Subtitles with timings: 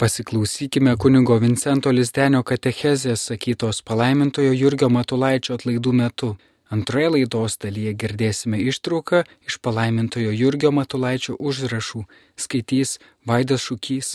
[0.00, 6.28] Pasiklausykime kunigo Vincento Lizdenio katechezės sakytos palaimintojo Jurgio Matulaičio atlaidų metu.
[6.72, 12.00] Antroje laidos dalyje girdėsime ištrauką iš palaimintojo Jurgio Matulaičio užrašų,
[12.32, 12.94] skaitys
[13.28, 14.14] Vaidas Šūkys.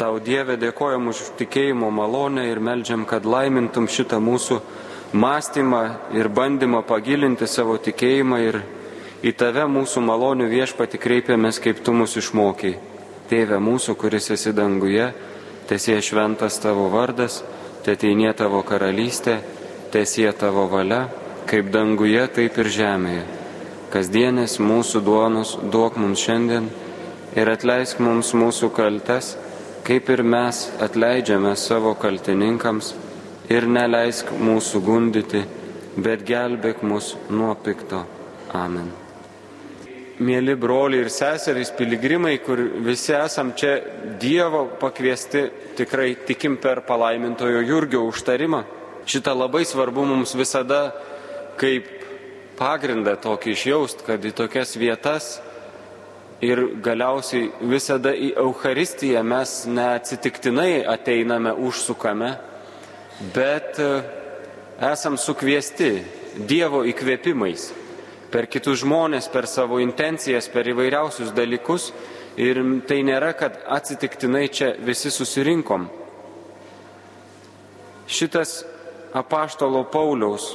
[0.00, 4.62] Tau Dieve dėkojam už tikėjimo malonę ir melžiam, kad laimintum šitą mūsų
[5.12, 5.82] mąstymą
[6.16, 8.62] ir bandymą pagilinti savo tikėjimą ir
[9.20, 12.93] į tave mūsų malonių viešpati kreipiamės, kaip tu mus išmokiai.
[13.34, 15.08] Tėve mūsų, kuris esi danguje,
[15.66, 17.40] tiesie šventas tavo vardas,
[17.82, 19.40] tėteinė tavo karalystė,
[19.90, 21.08] tiesie tavo valia,
[21.50, 23.24] kaip danguje, taip ir žemėje.
[23.90, 26.70] Kasdienės mūsų duonos duok mums šiandien
[27.34, 29.34] ir atleisk mums mūsų kaltes
[29.82, 32.94] kaip ir mes atleidžiame savo kaltininkams
[33.50, 35.44] ir neleisk mūsų gundyti,
[35.96, 38.06] bet gelbėk mus nuo pikto.
[38.54, 39.03] Amen.
[40.14, 43.80] Mėly broliai ir seserys, piligrimai, kur visi esam čia
[44.20, 48.62] Dievo pakviesti, tikrai tikim per palaimintojo Jurgio užtarimą.
[49.10, 50.92] Šitą labai svarbu mums visada
[51.58, 51.88] kaip
[52.58, 55.34] pagrindą tokį išjaust, kad į tokias vietas
[56.44, 62.32] Ir galiausiai visada į Euharistiją mes neatsitiktinai ateiname, užsukame,
[63.36, 63.88] bet e,
[64.90, 66.02] esam sukviesti
[66.34, 67.68] Dievo įkvėpimais
[68.34, 71.92] per kitus žmonės, per savo intencijas, per įvairiausius dalykus.
[72.34, 72.58] Ir
[72.88, 75.86] tai nėra, kad atsitiktinai čia visi susirinkom.
[78.10, 78.64] Šitas
[79.14, 80.48] apaštalo Pauliaus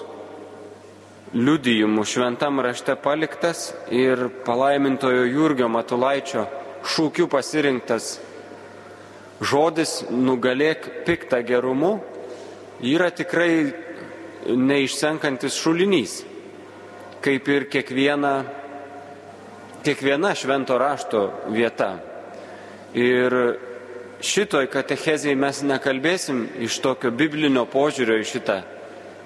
[1.31, 6.47] liudijimų šventam rašte paliktas ir palaimintojo Jurgio Matulaičio
[6.83, 8.17] šūkiu pasirinktas
[9.39, 11.99] žodis nugalėk piktą gerumu
[12.83, 13.71] yra tikrai
[14.49, 16.19] neišsenkantis šulinys,
[17.23, 18.33] kaip ir kiekviena,
[19.83, 21.91] kiekviena švento rašto vieta.
[22.95, 23.35] Ir
[24.23, 28.59] šitoj katechezijai mes nekalbėsim iš tokio biblinio požiūrio į šitą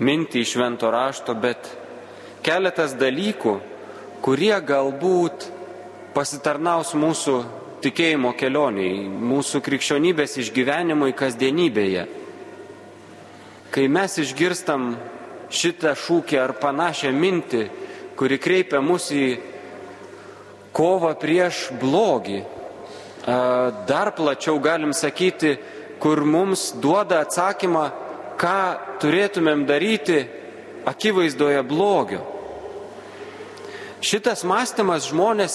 [0.04, 1.70] mintį iš švento rašto, bet
[2.46, 3.58] keletas dalykų,
[4.25, 5.48] kurie galbūt
[6.16, 7.38] pasitarnaus mūsų
[7.84, 12.06] tikėjimo kelioniai, mūsų krikščionybės išgyvenimui kasdienybėje.
[13.74, 14.94] Kai mes išgirstam
[15.54, 17.64] šitą šūkį ar panašią mintį,
[18.18, 19.28] kuri kreipia mus į
[20.74, 22.41] kovą prieš blogį,
[23.88, 25.56] dar plačiau galim sakyti,
[26.00, 27.85] kur mums duoda atsakymą,
[28.38, 28.59] ką
[29.00, 30.24] turėtumėm daryti
[30.90, 32.24] akivaizdoje blogio.
[34.03, 35.53] Šitas mąstymas žmonės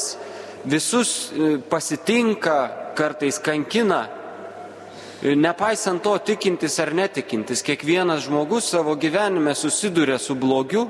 [0.64, 4.06] visus e, pasitinka, kartais kankina,
[5.20, 10.86] e, nepaisant to tikintis ar netikintis, kiekvienas žmogus savo gyvenime susiduria su blogiu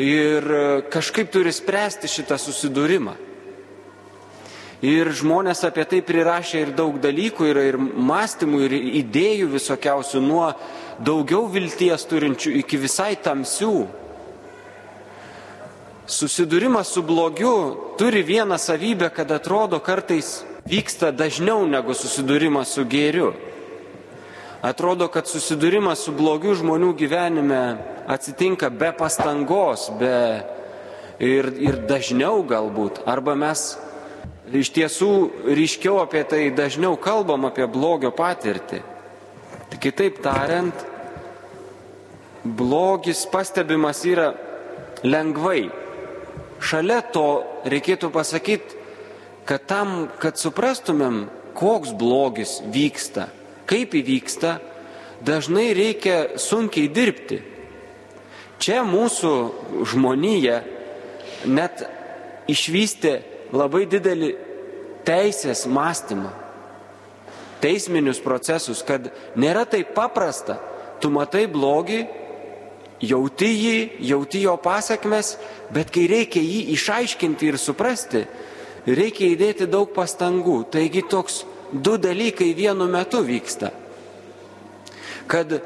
[0.00, 3.16] ir e, kažkaip turi spręsti šitą susidūrimą.
[4.80, 10.46] Ir žmonės apie tai prirašė ir daug dalykų, yra ir mąstymų, ir idėjų visokiausių, nuo
[11.04, 13.74] daugiau vilties turinčių iki visai tamsių.
[16.10, 17.52] Susidūrimas su blogiu
[18.00, 23.34] turi vieną savybę, kad atrodo kartais vyksta dažniau negu susidūrimas su gėriu.
[24.64, 27.60] Atrodo, kad susidūrimas su blogiu žmonių gyvenime
[28.10, 30.42] atsitinka be pastangos, be
[31.22, 33.04] ir, ir dažniau galbūt.
[33.08, 33.74] Arba mes
[34.50, 35.12] iš tiesų
[35.46, 38.82] ryškiau apie tai dažniau kalbam apie blogio patirtį.
[39.70, 40.86] Tik kitaip tariant,
[42.42, 44.32] blogis pastebimas yra
[45.06, 45.68] lengvai,
[46.60, 47.28] šalia to
[47.70, 48.80] reikėtų pasakyti,
[49.46, 53.28] kad tam, kad suprastumėm, koks blogis vyksta,
[53.70, 54.58] kaip įvyksta,
[55.26, 57.40] dažnai reikia sunkiai dirbti.
[58.60, 59.32] Čia mūsų
[59.88, 60.58] žmonija
[61.48, 61.80] net
[62.50, 63.14] išvystė
[63.56, 64.34] labai didelį
[65.08, 66.28] teisės mąstymą,
[67.64, 69.08] teisminius procesus, kad
[69.40, 70.58] nėra taip paprasta.
[71.00, 72.02] Tu matai blogį,
[73.00, 73.76] jauti jį,
[74.10, 75.38] jauti jo pasiekmes,
[75.72, 78.26] bet kai reikia jį išaiškinti ir suprasti,
[78.84, 80.66] reikia įdėti daug pastangų.
[80.68, 83.72] Taigi toks du dalykai vienu metu vyksta.
[85.30, 85.62] Kad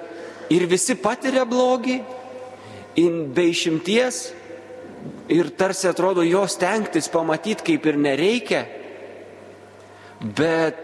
[0.55, 1.99] ir visi patiria blogį,
[2.97, 4.33] be išimties,
[5.29, 8.65] ir tarsi atrodo jos tenktis pamatyti kaip ir nereikia,
[10.21, 10.81] bet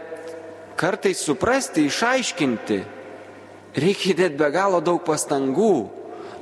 [0.80, 2.78] kartais suprasti, išaiškinti,
[3.76, 5.74] reikia įdėti be galo daug pastangų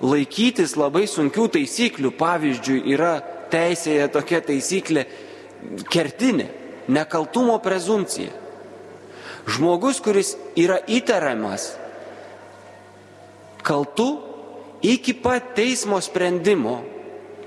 [0.02, 2.12] laikytis labai sunkių taisyklių.
[2.18, 3.18] Pavyzdžiui, yra
[3.50, 5.06] teisėje tokia taisyklė
[5.90, 6.46] kertinė-
[6.98, 8.30] nekaltumo prezumcija.
[9.48, 11.74] Žmogus, kuris yra įtariamas
[13.64, 14.27] kaltu
[14.82, 16.78] iki pat teismo sprendimo,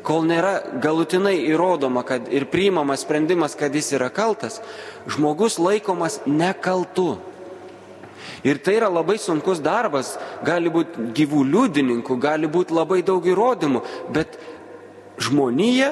[0.06, 4.60] kol nėra galutinai įrodoma, kad ir priimamas sprendimas, kad jis yra kaltas,
[5.10, 7.20] žmogus laikomas nekaltu.
[8.46, 13.84] Ir tai yra labai sunkus darbas, gali būti gyvų liudininkų, gali būti labai daug įrodymų,
[14.14, 14.40] bet
[15.22, 15.92] žmonija,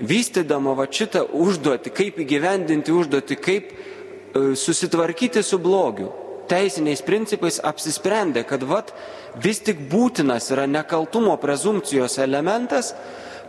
[0.00, 3.76] vystydama va šitą užduotį, kaip įgyvendinti užduotį, kaip e,
[4.56, 6.10] susitvarkyti su blogiu,
[6.50, 8.92] teisiniais principais apsisprendė, kad vat,
[9.42, 12.94] vis tik būtinas yra nekaltumo prezumcijos elementas,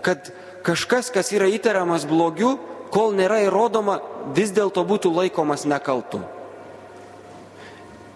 [0.05, 0.31] kad
[0.65, 2.57] kažkas, kas yra įtariamas blogiu,
[2.91, 3.99] kol nėra įrodoma,
[4.35, 6.23] vis dėlto būtų laikomas nekaltu.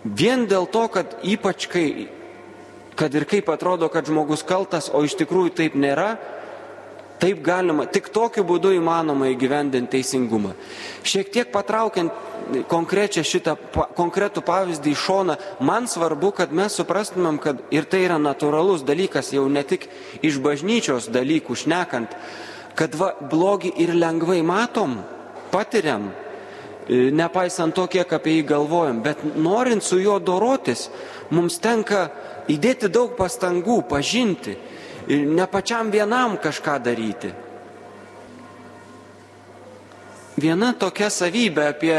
[0.03, 2.09] Vien dėl to, kad ypač kai,
[2.97, 6.15] kad ir kaip atrodo, kad žmogus kaltas, o iš tikrųjų taip nėra,
[7.21, 10.55] taip galima, tik tokiu būdu įmanoma įgyvendinti teisingumą.
[11.05, 12.09] Šiek tiek patraukiant
[12.69, 13.55] konkrečią šitą
[13.95, 19.31] konkretų pavyzdį į šoną, man svarbu, kad mes suprastumėm, kad ir tai yra natūralus dalykas,
[19.35, 19.87] jau ne tik
[20.23, 22.15] iš bažnyčios dalykų šnekant,
[22.75, 24.99] kad va, blogį ir lengvai matom,
[25.51, 26.09] patiriam,
[26.87, 30.89] e, nepaisant to, kiek apie jį galvojam, bet norint su juo dorotis,
[31.31, 32.09] mums tenka
[32.51, 34.57] įdėti daug pastangų, pažinti,
[35.07, 37.31] ne pačiam vienam kažką daryti.
[40.41, 41.95] Viena tokia savybė apie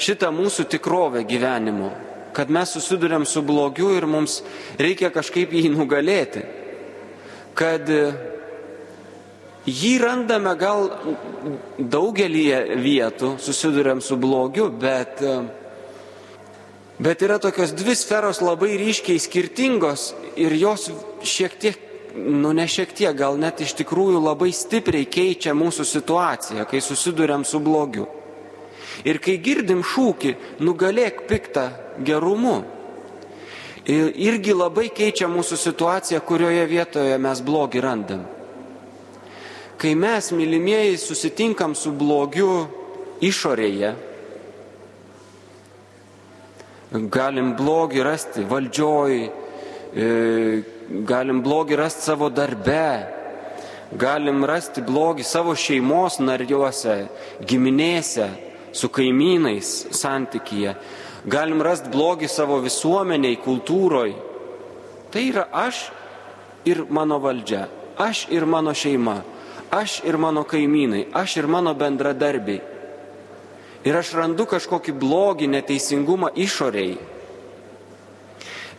[0.00, 1.90] šitą mūsų tikrovę gyvenimo,
[2.32, 4.40] kad mes susidurėm su blogiu ir mums
[4.80, 6.44] reikia kažkaip jį nugalėti,
[7.58, 7.88] kad
[9.68, 10.88] jį randame gal
[11.78, 12.46] daugelį
[12.82, 15.20] vietų, susidurėm su blogiu, bet,
[16.98, 20.90] bet yra tokios dvi sferos labai ryškiai skirtingos ir jos
[21.22, 26.66] šiek tiek nu ne šiek tiek, gal net iš tikrųjų labai stipriai keičia mūsų situaciją,
[26.68, 28.04] kai susidurėm su blogiu.
[29.08, 31.70] Ir kai girdim šūkį, nugalėk piktą
[32.04, 32.60] gerumu,
[33.86, 38.22] irgi labai keičia mūsų situaciją, kurioje vietoje mes blogį randam.
[39.82, 42.68] Kai mes, mylimieji, susitinkam su blogiu
[43.22, 43.94] išorėje,
[46.92, 49.16] galim blogį rasti valdžioj,
[49.96, 50.62] e,
[51.08, 53.08] galim blogį rasti savo darbe,
[53.98, 57.08] galim rasti blogį savo šeimos nariuose,
[57.48, 58.28] giminėse,
[58.72, 60.74] su kaimynais santykyje,
[61.28, 64.14] galim rasti blogį savo visuomeniai, kultūroj.
[65.12, 65.84] Tai yra aš
[66.64, 67.66] ir mano valdžia,
[68.00, 69.20] aš ir mano šeima,
[69.70, 72.60] aš ir mano kaimynai, aš ir mano bendradarbiai.
[73.82, 76.94] Ir aš randu kažkokį blogį, neteisingumą išoriai.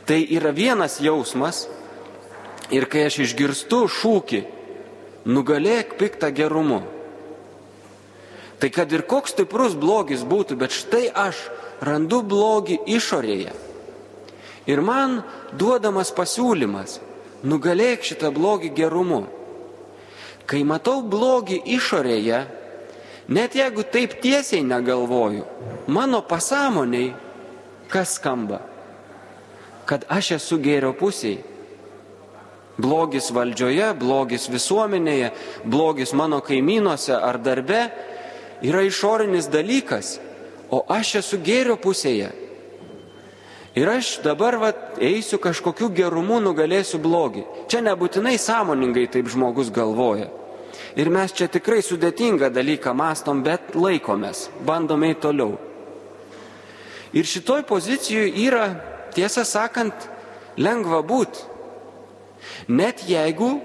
[0.08, 1.66] Tai yra vienas jausmas
[2.72, 4.42] ir kai aš išgirstu šūkį,
[5.28, 6.82] nugalėk piktą gerumu,
[8.64, 11.36] Tai kad ir koks stiprus blogis būtų, bet štai aš
[11.84, 13.52] randu blogį išorėje.
[14.72, 15.18] Ir man
[15.60, 17.02] duodamas pasiūlymas,
[17.44, 19.26] nugalėk šitą blogį gerumu.
[20.48, 22.40] Kai matau blogį išorėje,
[23.36, 25.44] net jeigu taip tiesiai negalvoju,
[25.92, 27.12] mano pasąmoniai
[27.92, 28.62] kas skamba?
[29.84, 31.44] Kad aš esu gėrio pusėje.
[32.80, 35.34] Blogis valdžioje, blogis visuomenėje,
[35.68, 37.84] blogis mano kaimynuose ar darbe
[38.64, 40.18] yra išorinis dalykas,
[40.72, 42.32] o aš esu gėrio pusėje.
[43.74, 47.44] Ir aš dabar vat, eisiu kažkokiu gerumu, nugalėsiu blogį.
[47.70, 50.30] Čia nebūtinai sąmoningai taip žmogus galvoja.
[50.98, 55.56] Ir mes čia tikrai sudėtingą dalyką mastom, bet laikomės, bandome į toliau.
[57.18, 58.68] Ir šitoj pozicijoje yra,
[59.14, 60.06] tiesą sakant,
[60.58, 61.50] lengva būti.
[62.70, 63.56] Net jeigu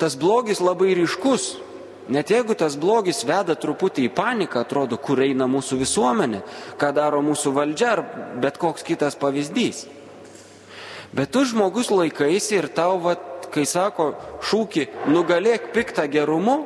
[0.00, 1.58] tas blogis labai ryškus,
[2.10, 6.40] Net jeigu tas blogis veda truputį į paniką, atrodo, kur eina mūsų visuomenė,
[6.80, 8.02] ką daro mūsų valdžia ar
[8.42, 9.84] bet koks kitas pavyzdys.
[11.14, 14.14] Bet tu žmogus laikaisi ir tau, vat, kai sako
[14.48, 16.64] šūkį, nugalėk piktą gerumu,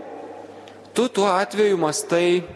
[0.97, 2.47] tu tuo atveju mastai,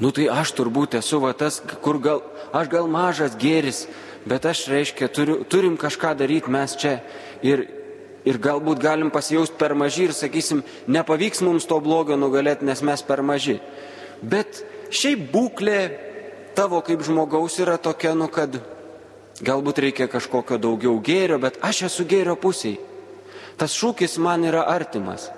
[0.00, 3.84] nu tai aš turbūt esu va tas, kur gal, aš gal mažas gėris,
[4.24, 7.00] bet aš reiškia, turiu, turim kažką daryti mes čia
[7.44, 7.66] ir
[8.28, 13.02] ir galbūt galim pasijausti per maži ir sakysim, nepavyks mums to blogio nugalėti, nes mes
[13.06, 13.58] per maži.
[14.22, 14.62] Bet
[14.94, 15.78] šiaip būklė
[16.54, 18.60] tavo kaip žmogaus yra tokia, nu kad
[19.42, 22.78] galbūt reikia kažkokio daugiau gėrio, bet aš esu gėrio pusiai.
[23.58, 25.28] Tas šūkis man yra artimas.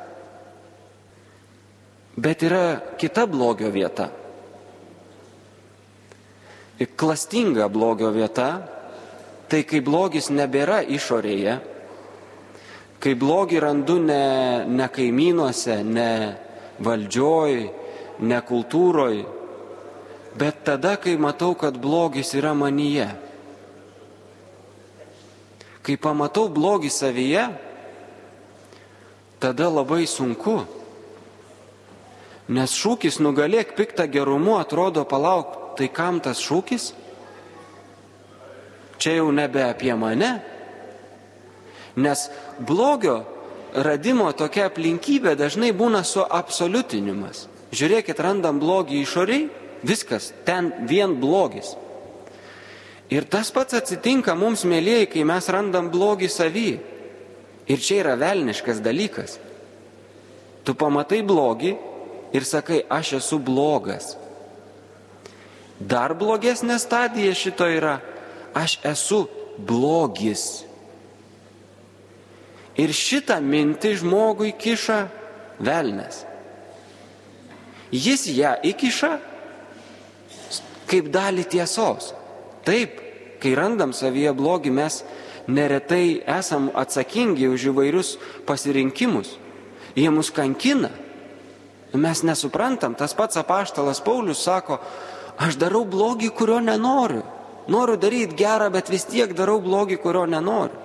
[2.15, 4.11] Bet yra kita blogio vieta.
[6.99, 8.49] Klastinga blogio vieta,
[9.49, 11.57] tai kai blogis nebėra išorėje,
[13.05, 16.11] kai blogį randu ne, ne kaimynuose, ne
[16.81, 17.57] valdžioj,
[18.25, 19.19] ne kultūroj,
[20.41, 23.11] bet tada, kai matau, kad blogis yra manyje.
[25.85, 27.45] Kai pamatau blogį savyje,
[29.37, 30.63] tada labai sunku.
[32.57, 36.93] Nes šūkis nugalėk piktą gerumu atrodo palauk, tai kam tas šūkis?
[38.97, 40.54] Čia jau nebe apie mane.
[41.97, 43.23] Nes blogio
[43.75, 47.47] radimo tokia aplinkybė dažnai būna suabsoliutinimas.
[47.75, 49.49] Žiūrėkit, randam blogį išoriai,
[49.87, 51.75] viskas, ten vien blogis.
[53.11, 56.71] Ir tas pats atsitinka mums, mėlyjei, kai mes randam blogį savį.
[57.69, 59.39] Ir čia yra velniškas dalykas.
[60.65, 61.75] Tu pamatai blogį
[62.35, 64.15] ir sakai, aš esu blogas.
[65.79, 67.99] Dar blogesnė stadija šito yra,
[68.55, 69.25] aš esu
[69.59, 70.65] blogis.
[72.81, 75.05] Ir šitą mintį žmogui kiša
[75.63, 76.25] velnes.
[77.95, 79.13] Jis ją įkiša
[80.91, 82.13] kaip dalį tiesos.
[82.67, 82.99] Taip,
[83.43, 85.03] kai randam savyje blogį, mes
[85.47, 88.15] neretai esam atsakingi už įvairius
[88.49, 89.37] pasirinkimus.
[89.95, 90.91] Jie mus kankina.
[91.95, 94.81] Mes nesuprantam, tas pats apaštalas Paulius sako,
[95.39, 97.23] aš darau blogį, kurio nenoriu.
[97.71, 100.84] Noriu daryti gerą, bet vis tiek darau blogį, kurio nenoriu.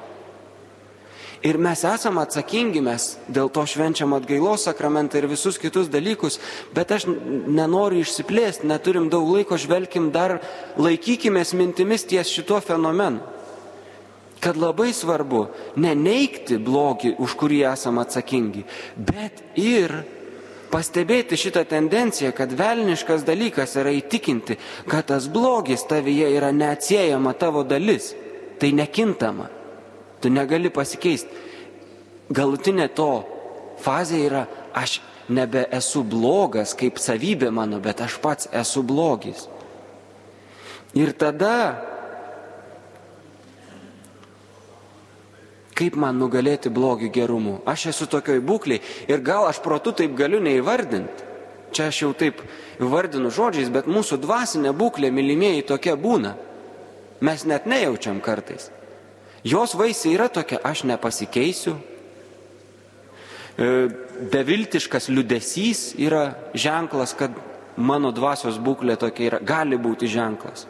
[1.39, 6.35] Ir mes esame atsakingi, mes dėl to švenčiam atgailos sakramentą ir visus kitus dalykus,
[6.75, 10.41] bet aš nenoriu išsiplėsti, neturim daug laiko, žvelkim dar,
[10.75, 13.23] laikykimės mintimis ties šituo fenomenu.
[14.43, 15.45] Kad labai svarbu
[15.79, 18.65] neneikti blogį, už kurį esame atsakingi,
[18.95, 19.95] bet ir
[20.71, 24.59] pastebėti šitą tendenciją, kad velniškas dalykas yra įtikinti,
[24.91, 28.11] kad tas blogis tavyje yra neatsiejama tavo dalis,
[28.59, 29.58] tai nekintama.
[30.19, 31.47] Tu negali pasikeisti.
[32.29, 33.11] Galutinė to
[33.81, 34.43] fazė yra,
[34.75, 34.99] aš
[35.29, 39.47] nebe esu blogas kaip savybė mano, bet aš pats esu blogis.
[40.97, 41.77] Ir tada,
[45.77, 47.59] kaip man nugalėti blogį gerumu?
[47.69, 51.27] Aš esu tokioj būkliai ir gal aš protu taip galiu neįvardinti.
[51.69, 52.41] Čia aš jau taip
[52.81, 56.33] įvardinu žodžiais, bet mūsų dvasinė būklė, mylimieji, tokia būna.
[57.21, 58.71] Mes net nejaučiam kartais.
[59.43, 61.77] Jos vaisiai yra tokia, aš nepasikeisiu.
[63.59, 63.69] E,
[64.31, 67.35] beviltiškas liudesys yra ženklas, kad
[67.79, 70.67] mano dvasios būklė tokia yra, gali būti ženklas.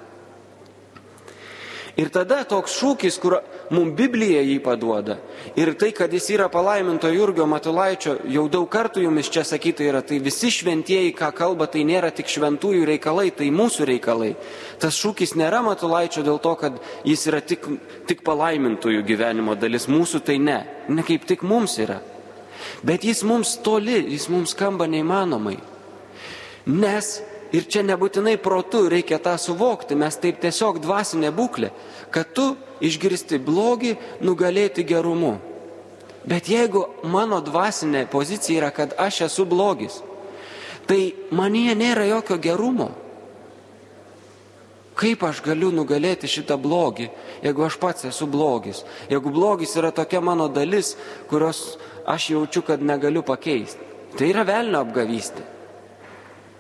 [2.00, 3.36] Ir tada toks šūkis, kur
[3.76, 5.18] mums Biblija jį paduoda.
[5.60, 10.00] Ir tai, kad jis yra palaiminto Jurgio Matulaičio, jau daug kartų jumis čia sakyta yra,
[10.06, 14.32] tai visi šventieji, ką kalba, tai nėra tik šventųjų reikalai, tai mūsų reikalai.
[14.80, 17.68] Tas šūkis nėra Matulaičio dėl to, kad jis yra tik,
[18.08, 20.62] tik palaimintųjų gyvenimo dalis, mūsų tai ne.
[20.88, 22.00] Ne kaip tik mums yra.
[22.86, 25.58] Bet jis mums toli, jis mums skamba neįmanomai.
[26.70, 27.18] Nes
[27.50, 31.72] Ir čia nebūtinai protu reikia tą suvokti, mes taip tiesiog dvasinė būklė,
[32.14, 32.52] kad tu
[32.86, 35.40] išgirsti blogį, nugalėti gerumu.
[36.30, 40.04] Bet jeigu mano dvasinė pozicija yra, kad aš esu blogis,
[40.86, 42.92] tai manyje nėra jokio gerumo.
[45.00, 47.08] Kaip aš galiu nugalėti šitą blogį,
[47.42, 48.84] jeigu aš pats esu blogis?
[49.10, 50.98] Jeigu blogis yra tokia mano dalis,
[51.32, 53.88] kurios aš jaučiu, kad negaliu pakeisti.
[54.18, 55.59] Tai yra velnio apgavystė.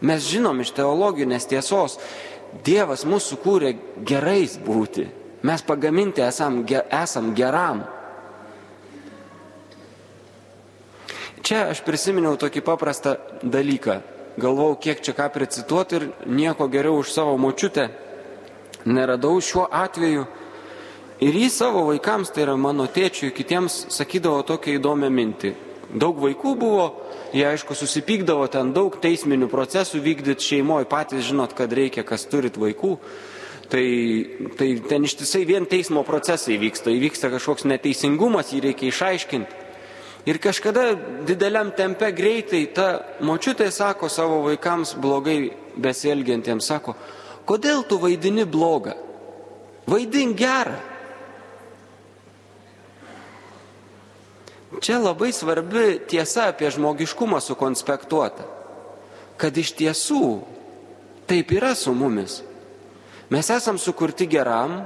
[0.01, 1.99] Mes žinom iš teologinės tiesos,
[2.65, 5.03] Dievas mūsų kūrė gerais būti.
[5.45, 7.83] Mes pagaminti esam, esam geram.
[11.45, 13.99] Čia aš prisiminiau tokį paprastą dalyką.
[14.41, 17.89] Galvau, kiek čia ką pricituoti ir nieko geriau už savo močiutę
[18.85, 20.25] neradau šiuo atveju.
[21.19, 25.51] Ir jį savo vaikams, tai yra mano tėčiui, kitiems sakydavo tokią įdomią mintį.
[25.89, 26.87] Daug vaikų buvo,
[27.29, 32.57] Jie aišku susipykdavo, ten daug teisminių procesų vykdyti šeimoje, patys žinot, kad reikia, kas turit
[32.57, 32.95] vaikų.
[33.69, 33.85] Tai,
[34.57, 39.67] tai ten ištisai vien teismo procesai vyksta, įvyksta kažkoks neteisingumas, jį reikia išaiškinti.
[40.25, 40.87] Ir kažkada
[41.29, 42.87] dideliam tempe greitai ta
[43.21, 46.97] močiutė sako savo vaikams blogai besielgiantiems, sako,
[47.45, 48.97] kodėl tu vaidini blogą?
[49.89, 50.79] Vaidink gerą.
[54.77, 58.45] Čia labai svarbi tiesa apie žmogiškumą sukonspektuota,
[59.41, 60.23] kad iš tiesų
[61.25, 62.43] taip yra su mumis.
[63.33, 64.83] Mes esam sukurti geram,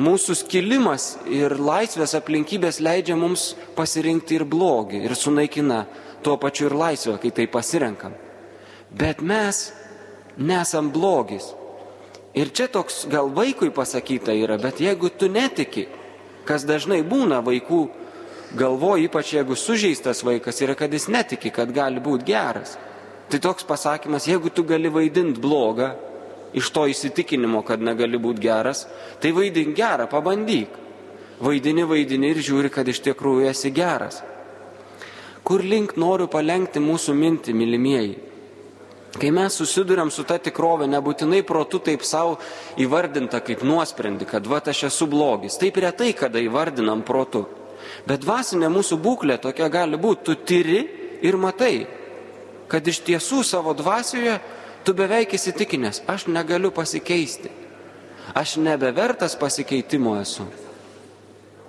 [0.00, 5.84] mūsų skilimas ir laisvės aplinkybės leidžia mums pasirinkti ir blogį ir sunaikina
[6.24, 8.16] tuo pačiu ir laisvę, kai tai pasirenkam.
[8.88, 9.68] Bet mes
[10.40, 11.52] nesam blogis.
[12.32, 15.88] Ir čia toks gal vaikui pasakyta yra, bet jeigu tu netiki,
[16.48, 17.82] kas dažnai būna vaikų
[18.56, 22.76] galvoja, ypač jeigu sužeistas vaikas, yra, kad jis netiki, kad gali būti geras.
[23.28, 25.92] Tai toks pasakymas, jeigu tu gali vaidinti blogą,
[26.56, 28.86] iš to įsitikinimo, kad negali būti geras,
[29.20, 30.86] tai vaidink gerą, pabandyk.
[31.38, 34.22] Vaidini, vaidini ir žiūri, kad iš tikrųjų esi geras.
[35.46, 38.16] Kur link noriu palengti mūsų mintį, mylimieji?
[39.18, 42.36] Kai mes susidurėm su ta tikrovė, nebūtinai protu taip savo
[42.78, 45.56] įvardinta kaip nuosprendį, kad va aš esu blogis.
[45.58, 47.46] Taip retai, kada įvardinam protu.
[48.08, 50.80] Bet dvasinė mūsų būklė tokia gali būti, tu tyri
[51.22, 51.86] ir matai,
[52.68, 54.38] kad iš tiesų savo dvasioje
[54.84, 57.50] tu beveik įsitikinęs, aš negaliu pasikeisti.
[58.36, 60.44] Aš nebevertas pasikeitimo esu.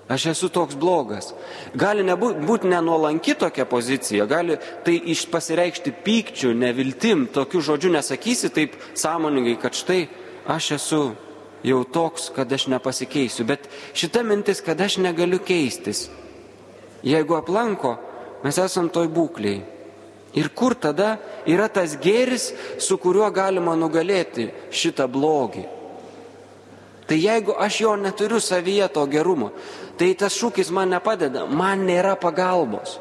[0.09, 1.33] Aš esu toks blogas.
[1.77, 8.75] Gali būti būt nenuolanki tokia pozicija, gali tai pasireikšti pykčių, neviltim, tokių žodžių nesakysi taip
[8.97, 10.07] sąmoningai, kad štai
[10.49, 11.03] aš esu
[11.63, 13.45] jau toks, kad aš nepasikeisiu.
[13.47, 16.07] Bet šita mintis, kad aš negaliu keistis,
[17.03, 17.97] jeigu aplanko,
[18.43, 19.59] mes esam toj būkliai.
[20.37, 21.17] Ir kur tada
[21.49, 25.65] yra tas gėris, su kuriuo galima nugalėti šitą blogį?
[27.09, 29.49] Tai jeigu aš jo neturiu savyje to gerumo,
[29.97, 32.99] tai tas šūkis man nepadeda, man nėra pagalbos.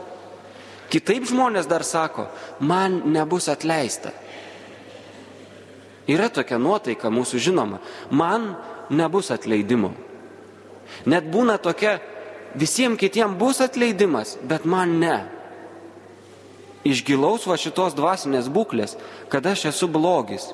[0.88, 2.24] Kitaip žmonės dar sako,
[2.64, 4.14] man nebus atleista.
[6.08, 8.54] Yra tokia nuotaika mūsų žinoma, man
[8.90, 9.92] nebus atleidimo.
[11.04, 11.98] Net būna tokia,
[12.56, 15.18] visiems kitiems bus atleidimas, bet man ne.
[16.88, 18.96] Iš gilaus va šitos dvasinės būklės,
[19.28, 20.48] kad aš esu blogis.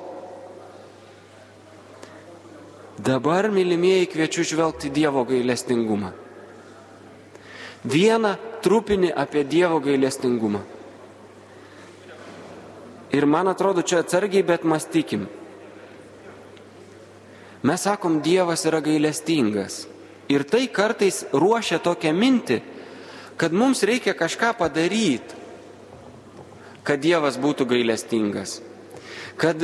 [2.99, 6.11] Dabar, mylimieji, kviečiu žvelgti Dievo gailestingumą
[7.85, 8.35] vieną
[8.65, 10.61] trupinį apie Dievo gailestingumą.
[13.15, 15.27] Ir man atrodo, čia atsargiai, bet mąstykim.
[17.65, 19.85] Mes sakom, Dievas yra gailestingas.
[20.29, 22.59] Ir tai kartais ruošia tokią mintį,
[23.41, 25.41] kad mums reikia kažką padaryti,
[26.85, 28.59] kad Dievas būtų gailestingas.
[29.41, 29.61] Kad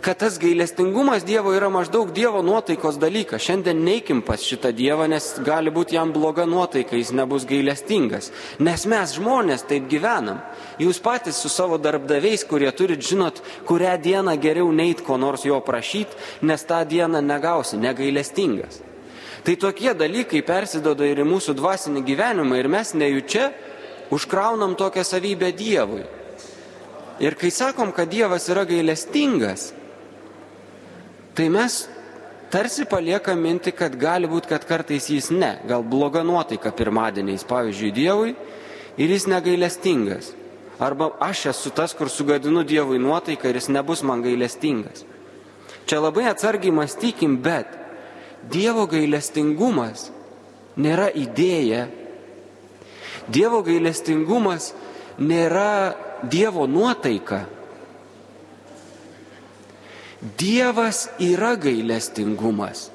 [0.00, 3.42] kad tas gailestingumas Dievo yra maždaug Dievo nuotaikos dalykas.
[3.42, 8.32] Šiandien neikim pas šitą Dievą, nes gali būti jam bloga nuotaika, jis nebus gailestingas.
[8.58, 10.40] Nes mes žmonės taip gyvenam.
[10.82, 15.60] Jūs patys su savo darbdaviais, kurie turit žinot, kurią dieną geriau neit ko nors jo
[15.62, 18.82] prašyti, nes tą dieną negausi, negailestingas.
[19.44, 23.50] Tai tokie dalykai persidoda ir į mūsų dvasinį gyvenimą ir mes nejučia
[24.10, 26.02] užkraunam tokią savybę Dievui.
[27.22, 29.70] Ir kai sakom, kad Dievas yra gailestingas,
[31.34, 31.84] tai mes
[32.50, 37.92] tarsi paliekam minti, kad gali būti, kad kartais jis ne, gal bloga nuotaika pirmadieniais, pavyzdžiui,
[37.94, 38.34] Dievui
[38.96, 40.32] ir jis negailestingas.
[40.78, 45.04] Arba aš esu tas, kur sugadinu Dievui nuotaiką ir jis nebus man gailestingas.
[45.86, 47.68] Čia labai atsargiai mąstykim, bet
[48.50, 50.10] Dievo gailestingumas
[50.76, 51.86] nėra idėja.
[53.28, 54.72] Dievo gailestingumas
[55.18, 55.94] nėra
[56.28, 57.44] Dievo nuotaika.
[60.24, 62.88] Dievas yra gailestingumas.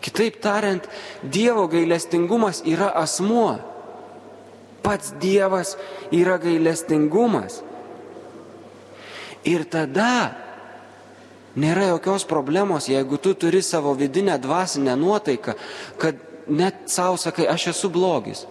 [0.00, 0.86] Kitaip tariant,
[1.22, 3.58] Dievo gailestingumas yra asmuo.
[4.82, 5.74] Pats Dievas
[6.14, 7.60] yra gailestingumas.
[9.44, 10.36] Ir tada
[11.58, 15.54] nėra jokios problemos, jeigu tu turi savo vidinę dvasinę nuotaiką,
[15.98, 16.16] kad
[16.48, 18.46] net savo sakai, aš esu blogis.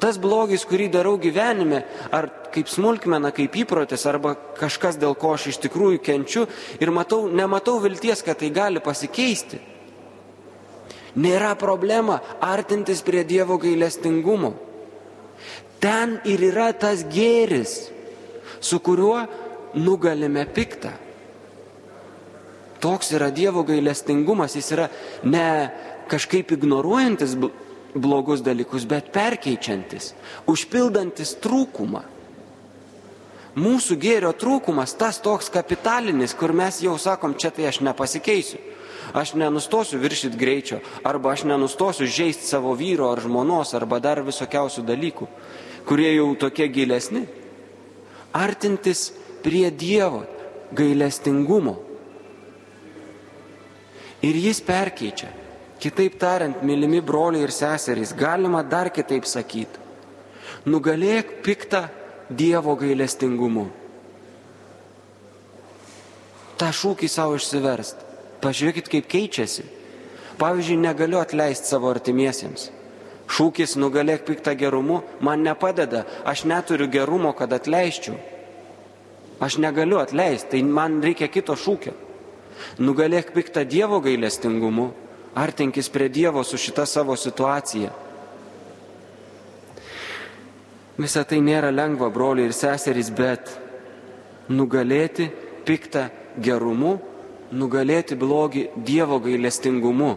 [0.00, 1.80] Tas blogis, kurį darau gyvenime,
[2.12, 6.44] ar kaip smulkmena, kaip įprotis, arba kažkas, dėl ko aš iš tikrųjų kenčiu
[6.80, 9.62] ir matau, nematau vilties, kad tai gali pasikeisti.
[11.16, 14.52] Nėra problema artintis prie Dievo gailestingumo.
[15.80, 17.88] Ten ir yra tas gėris,
[18.60, 19.22] su kuriuo
[19.80, 20.92] nugalime piktą.
[22.84, 24.90] Toks yra Dievo gailestingumas, jis yra
[25.24, 25.48] ne
[26.10, 27.32] kažkaip ignoruojantis
[28.00, 30.12] blogus dalykus, bet perkeičiantis,
[30.50, 32.02] užpildantis trūkumą.
[33.56, 38.60] Mūsų gėrio trūkumas tas toks kapitalinis, kur mes jau sakom, čia tai aš nepasikeisiu.
[39.16, 44.82] Aš nenustosiu viršyti greičio, arba aš nenustosiu žaisti savo vyro ar žmonos, arba dar visokiausių
[44.84, 45.28] dalykų,
[45.88, 47.22] kurie jau tokie gilesni.
[48.36, 49.12] Artintis
[49.46, 50.24] prie Dievo
[50.76, 51.78] gailestingumo.
[54.26, 55.30] Ir jis perkeičia.
[55.80, 59.84] Kitaip tariant, mylimi broliai ir seserys, galima dar kitaip sakyti.
[60.66, 61.86] Nugalėk piktą
[62.26, 63.68] Dievo gailestingumu.
[66.56, 68.00] Ta šūkį savo išsiverst.
[68.42, 69.66] Pažiūrėkit, kaip keičiasi.
[70.40, 72.70] Pavyzdžiui, negaliu atleisti savo artimiesiems.
[73.30, 76.04] Šūkis nugalėk piktą gerumu man nepadeda.
[76.24, 78.16] Aš neturiu gerumo, kad atleiščiau.
[79.42, 81.92] Aš negaliu atleisti, tai man reikia kito šūkio.
[82.80, 84.90] Nugalėk piktą Dievo gailestingumu
[85.36, 87.92] artinkis prie Dievo su šita savo situacija.
[90.96, 93.50] Visą tai nėra lengva, broliai ir seserys, bet
[94.48, 95.28] nugalėti
[95.68, 96.06] piktą
[96.40, 96.96] gerumu,
[97.52, 100.14] nugalėti blogį Dievo gailestingumu.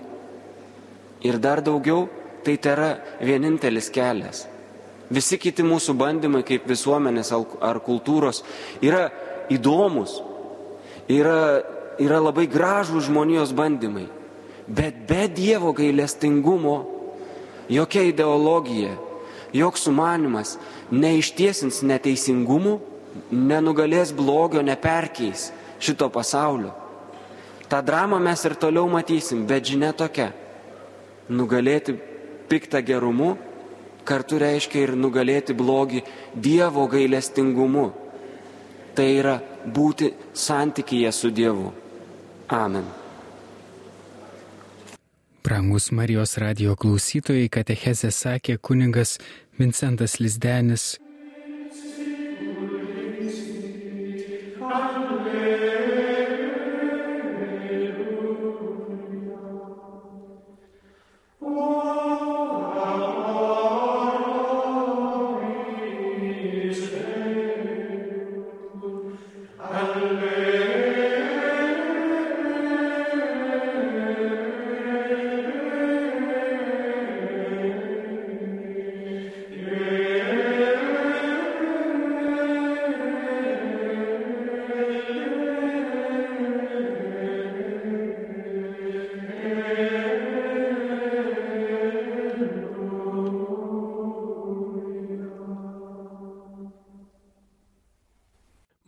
[1.28, 2.08] Ir dar daugiau,
[2.46, 4.46] tai yra vienintelis kelias.
[5.12, 8.44] Visi kiti mūsų bandymai kaip visuomenės ar kultūros
[8.80, 9.10] yra
[9.52, 10.22] įdomus,
[11.12, 11.60] yra,
[12.00, 14.06] yra labai gražų žmonijos bandymai.
[14.70, 16.78] Bet be Dievo gailestingumo
[17.70, 18.94] jokia ideologija,
[19.54, 20.58] joks sumanimas
[20.92, 22.78] neištiesins neteisingumų,
[23.34, 25.50] nenugalės blogio, neperkeis
[25.82, 26.74] šito pasaulio.
[27.70, 30.32] Ta drama mes ir toliau matysim, bet žinia tokia.
[31.30, 31.94] Nugalėti
[32.50, 33.36] piktą gerumu
[34.10, 36.02] kartu reiškia ir nugalėti blogį
[36.34, 37.92] Dievo gailestingumu.
[38.98, 41.70] Tai yra būti santykyje su Dievu.
[42.50, 42.99] Amen.
[45.44, 49.18] Brangus Marijos radio klausytojai, katechezė sakė kuningas
[49.60, 50.98] Vincentas Lizdenis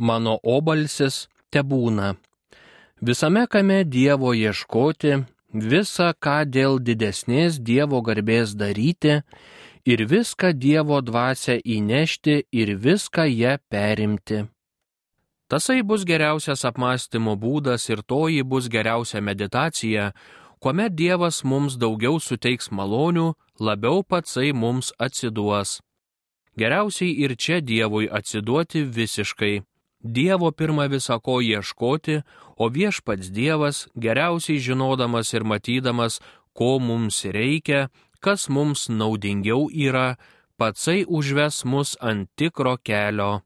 [0.02, 2.16] mano obalsis te būna.
[3.02, 5.14] Visame kame Dievo ieškoti,
[5.54, 9.22] visą ką dėl didesnės Dievo garbės daryti
[9.86, 14.46] ir viską Dievo dvasę įnešti ir viską ją perimti.
[15.52, 20.12] Tasai bus geriausias apmąstymo būdas ir toji bus geriausia meditacija,
[20.64, 25.82] kuomet Dievas mums daugiau suteiks malonių, labiau patsai mums atsiduos.
[26.56, 29.62] Geriausiai ir čia Dievui atsiduoti visiškai.
[30.04, 32.22] Dievo pirmą visako ieškoti,
[32.58, 36.20] o viešpats Dievas, geriausiai žinodamas ir matydamas,
[36.54, 40.18] ko mums reikia, kas mums naudingiau yra,
[40.58, 43.42] patsai užves mus ant tikro kelio.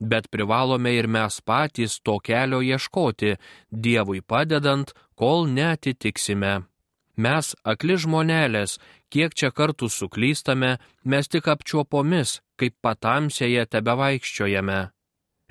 [0.00, 3.36] Bet privalome ir mes patys to kelio ieškoti,
[3.70, 6.64] Dievui padedant, kol netitiksime.
[7.16, 8.76] Mes, akli žmonelės,
[9.08, 14.95] kiek čia kartų suklystame, mes tik apčiuopomis, kaip patamsėje tebe vaikščiojame.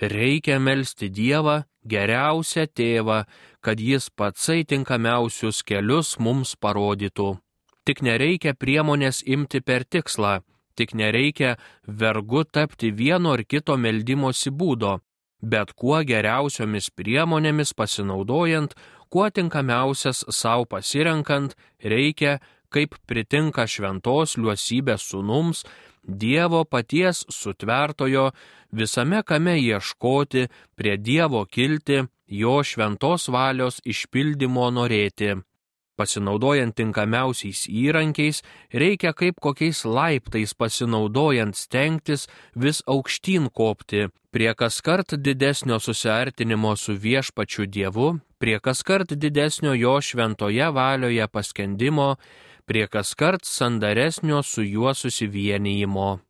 [0.02, 3.24] Reikia melstį Dievą, geriausią tėvą,
[3.64, 7.38] kad jis patsai tinkamiausius kelius mums parodytų.
[7.86, 10.42] Tik nereikia priemonės imti per tikslą,
[10.76, 11.56] tik nereikia
[11.88, 15.00] vergu tapti vieno ar kito meldimosi būdo,
[15.42, 18.76] bet kuo geriausiomis priemonėmis pasinaudojant,
[19.10, 25.64] kuo tinkamiausias savo pasirenkant, reikia, kaip pritinka šventos liuosybės sunums,
[26.06, 28.28] Dievo paties sutvertojo
[28.76, 35.36] visame kame ieškoti, prie Dievo kilti, jo šventos valios išpildymo norėti.
[35.96, 38.42] Pasinaudojant tinkamiausiais įrankiais,
[38.74, 46.98] reikia kaip kokiais laiptais pasinaudojant stengtis vis aukštyn kopti, prie kas kart didesnio susiartinimo su
[47.00, 52.16] viešpačiu Dievu, prie kas kart didesnio jo šventoje valioje paskendimo,
[52.66, 56.25] prie kaskart sandaresnio su juo susivienijimo.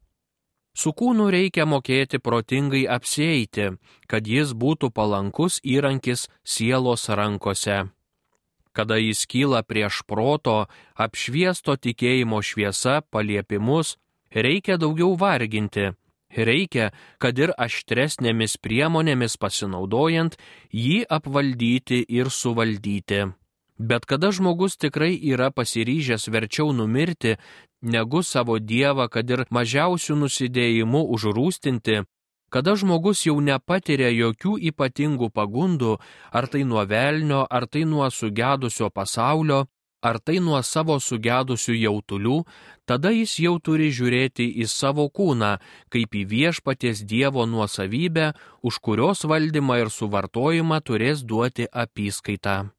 [0.75, 3.69] Su kūnu reikia mokėti protingai apsieiti,
[4.11, 7.85] kad jis būtų palankus įrankis sielos rankose.
[8.75, 10.65] Kada jis kyla prieš proto,
[10.99, 13.95] apšviesto tikėjimo šviesa paliepimus,
[14.35, 15.93] reikia daugiau varginti.
[16.35, 16.89] Reikia,
[17.23, 20.35] kad ir aštresnėmis priemonėmis pasinaudojant,
[20.75, 23.21] jį apvaldyti ir suvaldyti.
[23.79, 27.37] Bet kada žmogus tikrai yra pasiryžęs verčiau numirti,
[27.85, 32.01] negu savo Dievą, kad ir mažiausių nusidėjimų užrūstinti,
[32.49, 35.97] kada žmogus jau nepatiria jokių ypatingų pagundų,
[36.31, 39.65] ar tai nuo velnio, ar tai nuo sugedusio pasaulio,
[40.05, 42.37] ar tai nuo savo sugedusių jautulių,
[42.85, 45.55] tada jis jau turi žiūrėti į savo kūną,
[45.89, 52.74] kaip į viešpaties Dievo nuosavybę, už kurios valdymą ir suvartojimą turės duoti apyskaitą.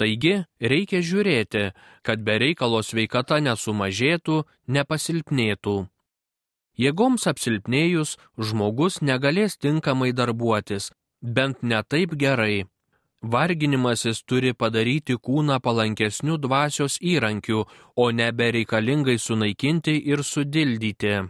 [0.00, 1.64] Taigi reikia žiūrėti,
[2.00, 4.38] kad be reikalo sveikata nesumažėtų,
[4.76, 5.74] nepasilpnėtų.
[6.80, 10.88] Jėgoms apsilpnėjus, žmogus negalės tinkamai darbuotis,
[11.20, 12.64] bent ne taip gerai.
[13.20, 17.66] Varginimasis turi padaryti kūną palankesnių dvasios įrankių,
[18.00, 21.28] o nebereikalingai sunaikinti ir sudildyti.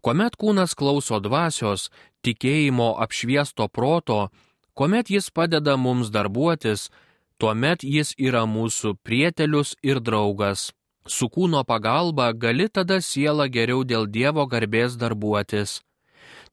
[0.00, 1.90] Kuomet kūnas klauso dvasios,
[2.22, 4.28] tikėjimo apšviesto proto,
[4.78, 6.86] kuomet jis padeda mums darbuotis,
[7.40, 10.70] tuomet jis yra mūsų prietelius ir draugas.
[11.08, 15.80] Su kūno pagalba gali tada sielą geriau dėl Dievo garbės darbuotis.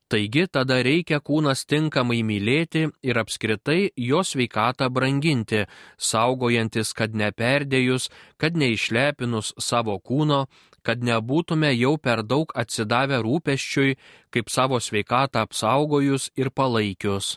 [0.07, 5.65] Taigi tada reikia kūnas tinkamai mylėti ir apskritai jo sveikatą branginti,
[5.99, 8.07] saugojantis, kad neperdėjus,
[8.39, 10.45] kad neišlepinus savo kūno,
[10.87, 13.97] kad nebūtume jau per daug atsidavę rūpeščiui,
[14.31, 17.35] kaip savo sveikatą apsaugojus ir palaikius.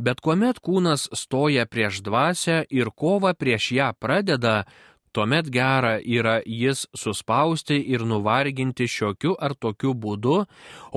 [0.00, 4.62] Bet kuomet kūnas stoja prieš dvasę ir kova prieš ją pradeda,
[5.12, 10.38] tuomet gera yra jis suspausti ir nuvarginti šiokiu ar tokiu būdu,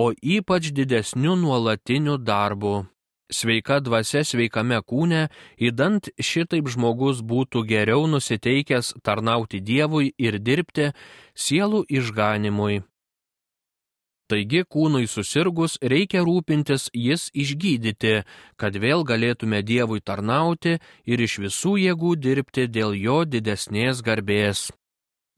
[0.04, 2.86] o ypač didesniu nuolatiniu darbu.
[3.34, 10.92] Sveika dvasia sveikame kūne, įdant šitaip žmogus būtų geriau nusiteikęs tarnauti Dievui ir dirbti
[11.36, 12.84] sielų išganimui.
[14.34, 18.14] Taigi kūnui susirgus reikia rūpintis jis išgydyti,
[18.58, 24.72] kad vėl galėtume Dievui tarnauti ir iš visų jėgų dirbti dėl jo didesnės garbės.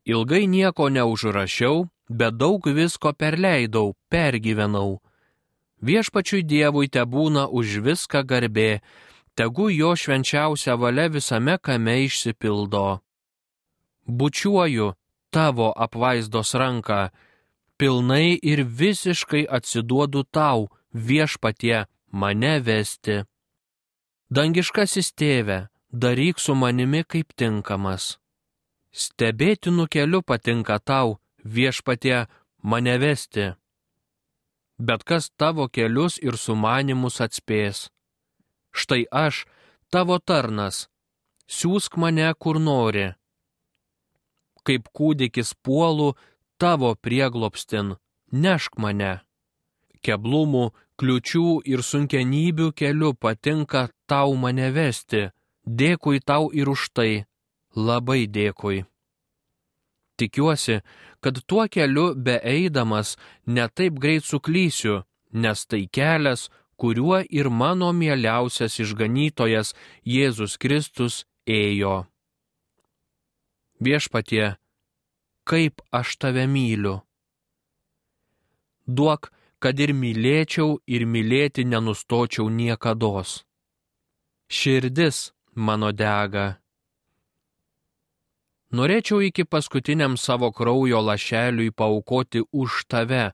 [0.08, 5.02] Ilgai nieko neužrašiau, bet daug visko perleidau, pergyvenau.
[5.84, 8.80] Viešpačiui Dievui te būna už viską garbė,
[9.36, 13.02] tegu jo švenčiausia valia visame kame išsipildo.
[14.08, 14.94] Bučiuoju
[15.36, 17.10] tavo apvaizdos ranką,
[17.78, 23.24] pilnai ir visiškai atsiduodu tau, viešpatie, mane vesti.
[24.36, 28.16] Dangiškasis tėve, daryk su manimi kaip tinkamas.
[28.96, 32.26] Stebėtinų keliu patinka tau, viešpatie,
[32.64, 33.54] mane vesti.
[34.78, 37.90] Bet kas tavo kelius ir sumanimus atspės.
[38.76, 39.46] Štai aš,
[39.92, 40.88] tavo tarnas,
[41.48, 43.14] siūsk mane kur nori.
[44.66, 46.16] Kaip kūdikis puolu,
[46.58, 47.96] tavo prieglopstin,
[48.32, 49.14] nešk mane.
[50.06, 55.30] Keblumų, kliučių ir sunkenybių keliu patinka tau mane vesti,
[55.66, 57.26] dėkui tau ir už tai,
[57.76, 58.86] labai dėkui.
[60.16, 60.80] Tikiuosi,
[61.20, 63.16] kad tuo keliu beeidamas
[63.46, 69.74] netaip greit suklysiu, nes tai kelias, kuriuo ir mano mieliausias išganytojas
[70.06, 72.06] Jėzus Kristus ėjo.
[73.84, 74.56] Viešpatie,
[75.50, 77.00] kaip aš tave myliu.
[78.86, 79.32] Duok,
[79.62, 83.42] kad ir mylėčiau ir mylėti nenustočiau niekados.
[84.46, 86.60] Širdis mano dega.
[88.76, 93.32] Norėčiau iki paskutiniam savo kraujo lašeliui paukoti už tave,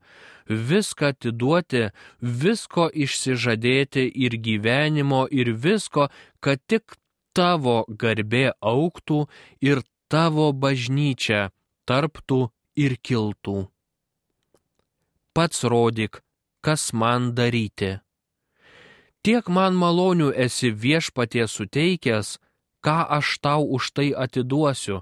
[0.47, 1.88] viską atiduoti,
[2.21, 6.12] visko išsižadėti ir gyvenimo ir visko,
[6.43, 7.00] kad tik
[7.34, 9.26] tavo garbė auktų
[9.63, 11.50] ir tavo bažnyčia
[11.91, 12.39] tarptų
[12.80, 13.58] ir kiltų.
[15.36, 16.21] Pats rodyk,
[16.63, 17.97] kas man daryti.
[19.25, 22.38] Tiek man malonių esi viešpatie suteikęs,
[22.86, 25.01] ką aš tau už tai atiduosiu,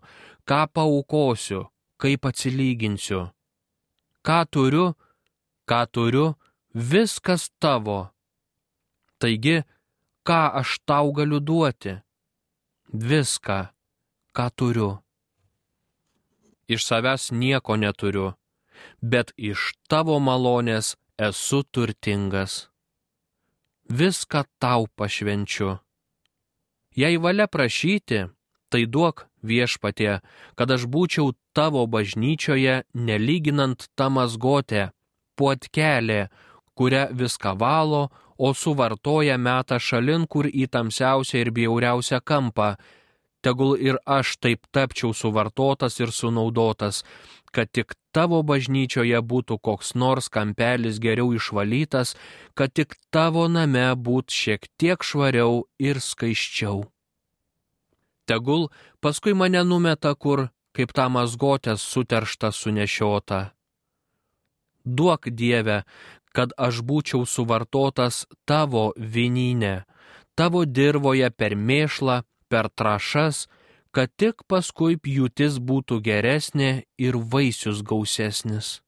[0.50, 1.62] ką paukosiu,
[2.02, 3.22] kaip atsilyginsiu.
[4.26, 4.88] Ką turiu,
[5.70, 6.26] ką turiu,
[6.74, 8.00] viskas tavo.
[9.22, 9.62] Taigi,
[10.28, 11.94] ką aš tau galiu duoti?
[13.10, 13.60] Viską,
[14.36, 14.92] ką turiu
[16.70, 18.34] iš savęs nieko neturiu,
[19.02, 22.70] bet iš tavo malonės esu turtingas.
[23.90, 25.80] Viską tau pašvenčiu.
[26.96, 28.28] Jei valia prašyti,
[28.70, 30.22] tai duok viešpatie,
[30.56, 34.92] kad aš būčiau tavo bažnyčioje, nelyginant tą mazgotę,
[35.38, 36.30] puotkelė,
[36.78, 42.76] kurią viską valo, o suvartoja metą šalin, kur į tamsiausią ir bjauriausią kampą,
[43.42, 47.04] tegul ir aš taip tapčiau suvartotas ir sunaudotas,
[47.52, 52.16] kad tik tavo bažnyčioje būtų koks nors kampelis geriau išvalytas,
[52.54, 56.86] kad tik tavo name būtų šiek tiek švariau ir skaiščiau.
[58.30, 58.70] Tegul
[59.02, 63.40] paskui mane numeta kur, kaip tą mazgotės suterštą sunešiota.
[64.86, 65.84] Duok Dieve,
[66.34, 69.84] kad aš būčiau suvartotas tavo vinynė,
[70.38, 73.48] tavo dirboje per mėšlą, per trašas,
[73.96, 78.80] kad tik paskui pjūtis būtų geresnė ir vaisius gausesnis.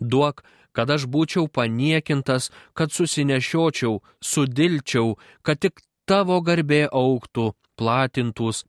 [0.00, 0.42] Duok,
[0.72, 8.64] kad aš būčiau paniekintas, kad susinešiočiau, sudilčiau, kad tik tavo garbė auktų, platintūs,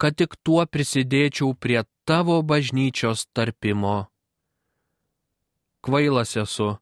[0.00, 4.06] kad tik tuo prisidėčiau prie tavo bažnyčios tarpimo.
[5.84, 6.76] Kvailas esu,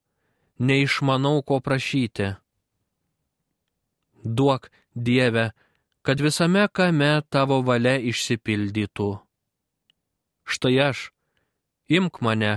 [0.59, 2.35] neišmanau ko prašyti.
[4.23, 5.51] Duok, Dieve,
[6.03, 9.11] kad visame kame tavo valia išsipildytų.
[10.43, 11.05] Štai aš,
[11.87, 12.55] imk mane,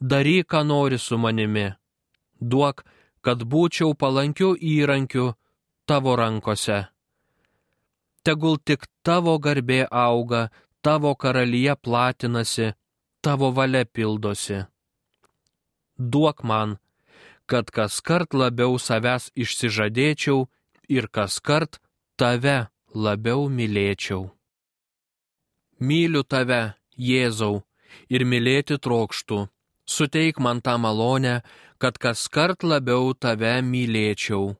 [0.00, 1.72] daryk, ką nori su manimi,
[2.40, 2.84] duok,
[3.20, 5.34] kad būčiau palankiu įrankiu
[5.86, 6.86] tavo rankose.
[8.22, 10.48] Tegul tik tavo garbė auga
[10.82, 12.72] tavo karalyje platinasi,
[13.20, 14.62] tavo valia pildosi.
[15.98, 16.78] Duok man,
[17.50, 20.46] kad kas kart labiau savęs išsižadėčiau
[20.88, 21.80] ir kas kart
[22.18, 24.26] tave labiau mylėčiau.
[25.78, 27.62] Myliu tave, Jėzau,
[28.10, 29.44] ir mylėti trokštų.
[29.88, 31.36] Suteik man tą malonę,
[31.78, 34.56] kad kas kart labiau tave mylėčiau.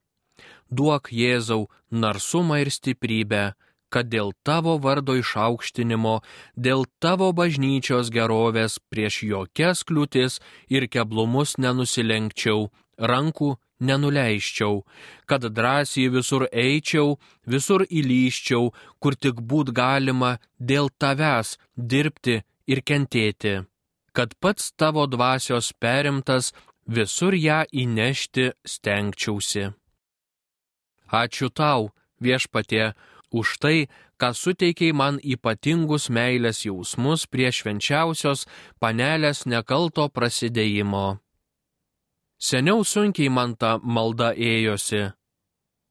[0.71, 3.45] Duok Jėzau narsumą ir stiprybę,
[3.91, 6.21] kad dėl tavo vardo išaukštinimo,
[6.55, 10.39] dėl tavo bažnyčios gerovės prieš jokias kliūtis
[10.71, 12.69] ir keblumus nenusilenkčiau,
[12.99, 14.83] rankų nenuleiščiau,
[15.29, 23.55] kad drąsiai visur eičiau, visur įlyščiau, kur tik būt galima dėl tavęs dirbti ir kentėti,
[24.13, 26.53] kad pats tavo dvasios perimtas
[26.87, 29.69] visur ją įnešti stengčiausi.
[31.09, 32.93] Ačiū tau, viešpatie,
[33.31, 33.89] už tai,
[34.21, 38.45] ką suteikiai man ypatingus meilės jausmus prie švenčiausios
[38.83, 41.21] panelės nekalto prasidėjimo.
[42.39, 45.09] Seniau sunkiai man ta malda ėjosi.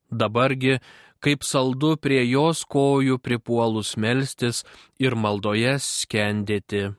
[0.08, 0.78] Dabargi,
[1.20, 4.64] kaip saldu prie jos kojų pripuolus melstis
[5.00, 6.94] ir maldoje skendėti.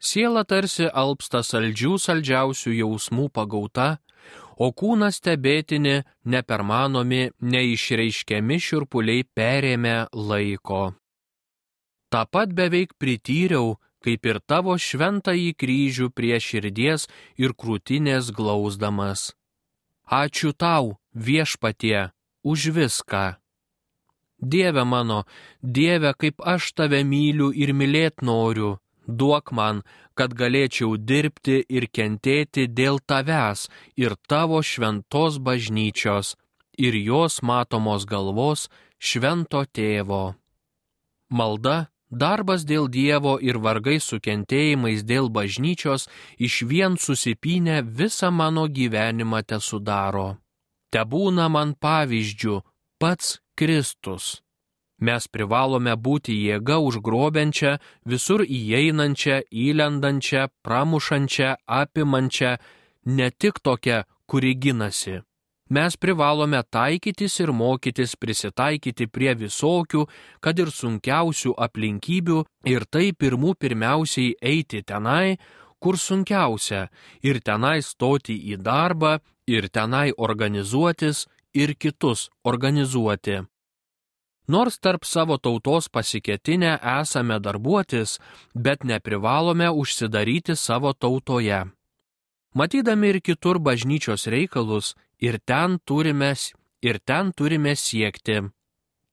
[0.00, 3.98] Siela tarsi alpsta saldžių saldžiausių jausmų pagauta,
[4.56, 10.94] o kūnas stebėtini, nepermanomi, neišreiškiami širpuliai perėmė laiko.
[12.12, 17.08] Ta pat beveik prityriau, kaip ir tavo šventąjį kryžių prie širdies
[17.40, 19.32] ir krūtinės glausdamas.
[20.04, 22.12] Ačiū tau, viešpatie,
[22.44, 23.40] už viską.
[24.38, 25.24] Dieve mano,
[25.62, 28.76] Dieve, kaip aš tave myliu ir mylėt noriu,
[29.08, 29.80] duok man,
[30.14, 36.36] kad galėčiau dirbti ir kentėti dėl tavęs ir tavo šventos bažnyčios
[36.78, 40.34] ir jos matomos galvos švento tėvo.
[41.30, 48.64] Malda, darbas dėl Dievo ir vargai su kentėjimais dėl bažnyčios iš vien susipinę visą mano
[48.68, 50.28] gyvenimą te sudaro.
[50.92, 52.56] Te būna man pavyzdžių
[53.02, 54.40] pats Kristus.
[55.04, 62.56] Mes privalome būti jėga užgrobiančia, visur įeinančia, įlendančia, pramušančia, apimančia,
[63.04, 65.20] ne tik tokia, kuri ginasi.
[65.74, 70.04] Mes privalome taikytis ir mokytis prisitaikyti prie visokių,
[70.44, 72.36] kad ir sunkiausių aplinkybių
[72.70, 75.38] ir tai pirmų pirmiausiai eiti tenai,
[75.82, 76.82] kur sunkiausia,
[77.26, 79.16] ir tenai stoti į darbą,
[79.50, 83.40] ir tenai organizuotis, ir kitus organizuoti.
[84.46, 88.20] Nors tarp savo tautos pasiketinę esame darbuotis,
[88.54, 91.64] bet neprivalome užsidaryti savo tautoje.
[92.54, 94.94] Matydami ir kitur bažnyčios reikalus,
[95.26, 96.34] ir ten turime,
[96.82, 98.42] ir ten turime siekti.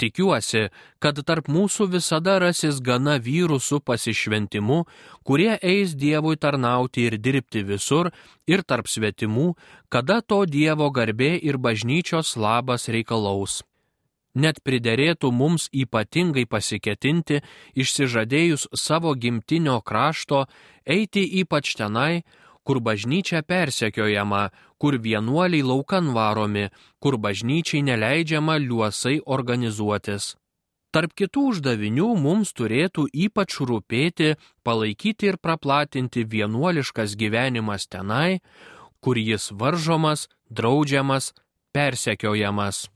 [0.01, 0.63] Tikiuosi,
[0.97, 4.79] kad tarp mūsų visada rasis gana vyrų su pasišventimu,
[5.21, 8.09] kurie eis Dievui tarnauti ir dirbti visur,
[8.49, 9.51] ir tarp svetimų,
[9.93, 13.61] kada to Dievo garbė ir bažnyčios labas reikalaus
[14.33, 17.41] net priderėtų mums ypatingai pasiketinti,
[17.75, 20.45] išsižadėjus savo gimtinio krašto,
[20.85, 22.23] eiti ypač tenai,
[22.63, 26.69] kur bažnyčia persekiojama, kur vienuoliai laukan varomi,
[26.99, 30.35] kur bažnyčiai neleidžiama liuosai organizuotis.
[30.91, 34.33] Tarp kitų uždavinių mums turėtų ypač rūpėti
[34.67, 38.41] palaikyti ir praplatinti vienuoliškas gyvenimas tenai,
[38.99, 41.31] kur jis varžomas, draudžiamas,
[41.71, 42.89] persekiojamas.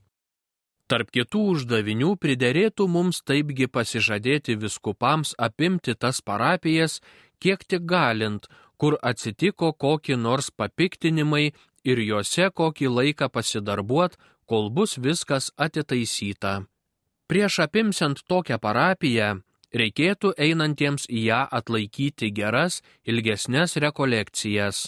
[0.86, 7.00] Tarp kitų uždavinių priderėtų mums taipgi pasižadėti viskupams apimti tas parapijas,
[7.42, 8.46] kiek tik galint,
[8.80, 11.52] kur atsitiko kokį nors papiktinimai
[11.84, 16.66] ir juose kokį laiką pasidarbuot, kol bus viskas atitaisyta.
[17.26, 19.30] Prieš apimsiant tokią parapiją,
[19.74, 24.86] reikėtų einantiems į ją atlaikyti geras, ilgesnės rekolekcijas.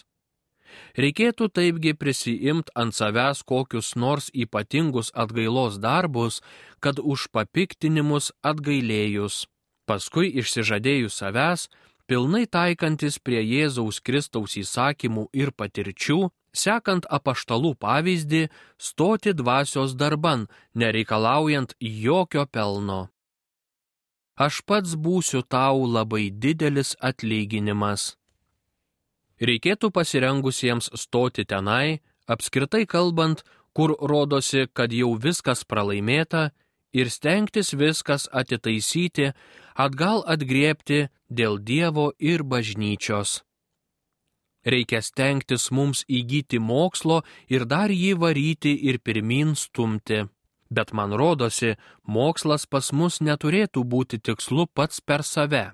[0.98, 6.40] Reikėtų taipgi prisiimt ant savęs kokius nors ypatingus atgailos darbus,
[6.80, 9.46] kad už papiktinimus atgailėjus.
[9.88, 11.68] Paskui išsižadėjus savęs,
[12.08, 18.48] pilnai taikantis prie Jėzaus Kristaus įsakymų ir patirčių, sekant apaštalų pavyzdį,
[18.80, 23.08] stoti dvasios darban, nereikalaujant jokio pelno.
[24.38, 28.14] Aš pats būsiu tau labai didelis atlyginimas
[29.40, 36.50] reikėtų pasirengusiems stoti tenai, apskritai kalbant, kur rodosi, kad jau viskas pralaimėta,
[36.92, 39.32] ir stengtis viskas atitaisyti,
[39.76, 43.42] atgal atgriepti dėl Dievo ir bažnyčios.
[44.66, 50.26] Reikia stengtis mums įgyti mokslo ir dar jį varyti ir pirmin stumti.
[50.68, 55.72] Bet man rodosi, mokslas pas mus neturėtų būti tikslu pats per save.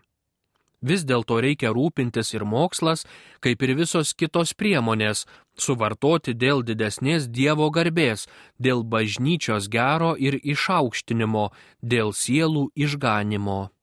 [0.85, 3.07] Vis dėlto reikia rūpintis ir mokslas,
[3.41, 5.25] kaip ir visos kitos priemonės,
[5.57, 8.29] suvartoti dėl didesnės Dievo garbės,
[8.61, 11.51] dėl bažnyčios gero ir išaukštinimo,
[11.81, 13.74] dėl sielų išganimo.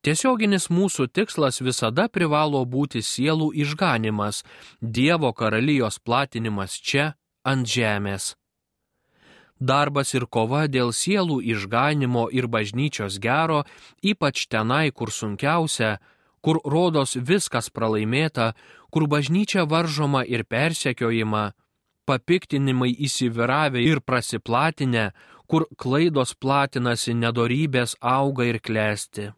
[0.00, 4.44] Tiesioginis mūsų tikslas visada privalo būti sielų išganimas,
[4.80, 8.34] Dievo karalijos platinimas čia, ant žemės.
[9.60, 13.66] Darbas ir kova dėl sielų išganimo ir bažnyčios gero,
[14.00, 15.98] ypač tenai, kur sunkiausia,
[16.40, 18.54] kur rodos viskas pralaimėta,
[18.88, 21.50] kur bažnyčia varžoma ir persekiojama,
[22.08, 25.10] papiktinimai įsiviravę ir prasiplatinę,
[25.44, 29.28] kur klaidos platinasi, nedorybės auga ir klesti.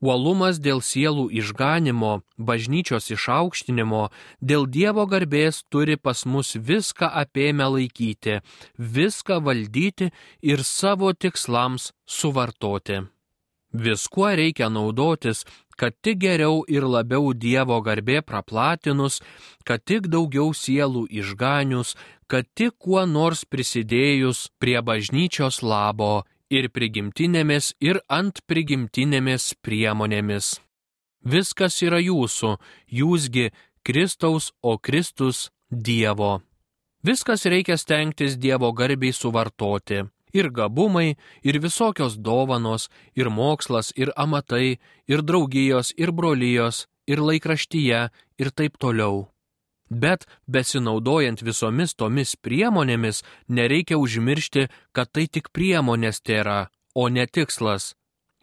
[0.00, 8.38] Uolumas dėl sielų išganimo, bažnyčios išaukštinimo, dėl Dievo garbės turi pas mus viską apėmę laikyti,
[8.78, 13.02] viską valdyti ir savo tikslams suvartoti.
[13.74, 15.42] Viskuo reikia naudotis,
[15.76, 19.18] kad tik geriau ir labiau Dievo garbė praplatinus,
[19.66, 21.96] kad tik daugiau sielų išganius,
[22.30, 30.58] kad tik kuo nors prisidėjus prie bažnyčios labo ir prigimtinėmis ir ant prigimtinėmis priemonėmis.
[31.24, 32.56] Viskas yra jūsų,
[33.00, 33.50] jūsgi
[33.84, 36.40] Kristaus, o Kristus Dievo.
[37.04, 44.78] Viskas reikia stengtis Dievo garbiai suvartoti ir gabumai, ir visokios dovanos, ir mokslas, ir amatai,
[45.08, 49.28] ir draugijos, ir brolyjos, ir laikraštyje, ir taip toliau.
[49.90, 57.94] Bet besinaudojant visomis tomis priemonėmis, nereikia užmiršti, kad tai tik priemonės tėra, o ne tikslas.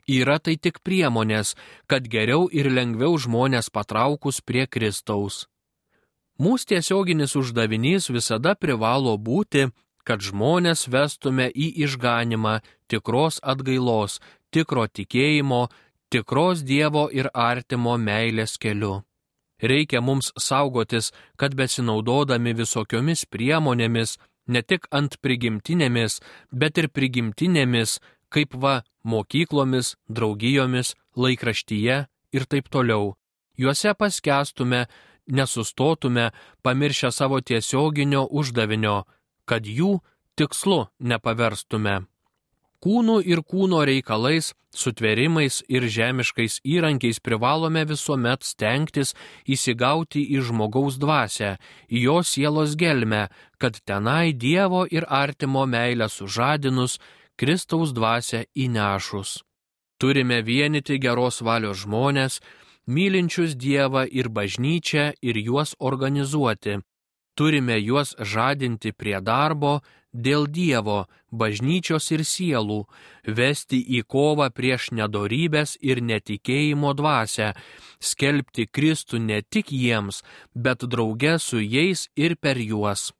[0.07, 1.55] Yra tai tik priemonės,
[1.87, 5.45] kad geriau ir lengviau žmonės patraukus prie Kristaus.
[6.41, 9.69] Mūsų tiesioginis uždavinys visada privalo būti
[10.05, 12.59] kad žmonės vestume į išganimą
[12.91, 14.19] tikros atgailos,
[14.53, 15.65] tikro tikėjimo,
[16.13, 19.01] tikros Dievo ir artimo meilės keliu.
[19.61, 26.19] Reikia mums saugotis, kad besinaudodami visokiomis priemonėmis, ne tik ant prigimtinėmis,
[26.51, 27.99] bet ir prigimtinėmis,
[28.29, 31.97] kaip va mokyklomis, draugijomis, laikraštyje
[32.35, 33.15] ir taip toliau.
[33.57, 34.85] Juose paskestume,
[35.27, 36.31] nesustotume,
[36.61, 39.05] pamiršę savo tiesioginio uždavinio
[39.49, 39.99] kad jų
[40.37, 42.03] tikslu nepaverstume.
[42.85, 49.15] Kūnų ir kūno reikalais, sutverimais ir žemiškais įrankiais privalome visuomet stengtis
[49.49, 51.55] įsigauti į žmogaus dvasę,
[51.89, 53.23] į jo sielos gelmę,
[53.57, 56.99] kad tenai Dievo ir artimo meilę sužadinus,
[57.35, 59.41] Kristaus dvasę įnešus.
[59.97, 62.37] Turime vienyti geros valios žmonės,
[62.85, 66.77] mylinčius Dievą ir bažnyčią ir juos organizuoti,
[67.33, 69.79] turime juos žadinti prie darbo
[70.15, 72.85] dėl Dievo, bažnyčios ir sielų,
[73.27, 77.51] vesti į kovą prieš nedorybės ir netikėjimo dvasę,
[77.99, 80.23] skelbti Kristų ne tik jiems,
[80.55, 83.11] bet drauge su jais ir per juos.